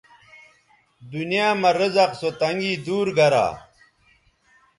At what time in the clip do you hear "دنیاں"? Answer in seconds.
1.11-1.53